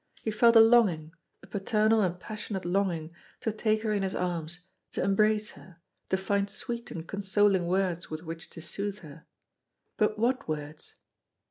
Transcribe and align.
He 0.23 0.31
felt 0.31 0.55
a 0.55 0.59
longing, 0.61 1.11
a 1.43 1.45
paternal 1.45 2.01
and 2.01 2.19
passionate 2.19 2.65
longing 2.65 3.13
to 3.41 3.51
take 3.51 3.83
her 3.83 3.93
in 3.93 4.01
his 4.01 4.15
arms, 4.15 4.61
to 4.93 5.03
embrace 5.03 5.51
her, 5.51 5.77
to 6.09 6.17
find 6.17 6.49
sweet 6.49 6.89
and 6.89 7.07
consoling 7.07 7.67
words 7.67 8.09
with 8.09 8.23
which 8.23 8.49
to 8.49 8.61
soothe 8.63 9.01
her. 9.01 9.27
But 9.97 10.17
what 10.17 10.47
words? 10.47 10.95